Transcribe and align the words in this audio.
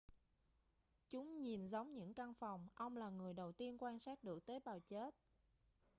chúng 1.09 1.41
nhìn 1.41 1.67
giống 1.67 1.93
những 1.95 2.13
căn 2.13 2.33
phòng 2.33 2.67
ông 2.73 2.97
là 2.97 3.09
người 3.09 3.33
đầu 3.33 3.51
tiên 3.51 3.77
quan 3.79 3.99
sát 3.99 4.23
được 4.23 4.45
tế 4.45 4.59
bào 4.59 4.79
chết 4.79 5.15